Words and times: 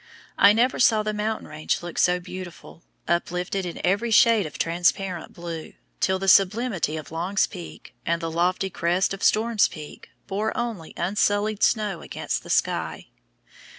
I 0.39 0.51
never 0.51 0.79
saw 0.79 1.03
the 1.03 1.13
mountain 1.13 1.47
range 1.47 1.83
look 1.83 1.99
so 1.99 2.19
beautiful 2.19 2.81
uplifted 3.07 3.67
in 3.67 3.79
every 3.85 4.09
shade 4.09 4.47
of 4.47 4.57
transparent 4.57 5.31
blue, 5.31 5.73
till 5.99 6.17
the 6.17 6.27
sublimity 6.27 6.97
of 6.97 7.11
Long's 7.11 7.45
Peak, 7.45 7.93
and 8.03 8.19
the 8.19 8.31
lofty 8.31 8.71
crest 8.71 9.13
of 9.13 9.21
Storm 9.21 9.57
Peak, 9.69 10.09
bore 10.25 10.57
only 10.57 10.95
unsullied 10.97 11.61
snow 11.61 12.01
against 12.01 12.41
the 12.41 12.49
sky. 12.49 13.09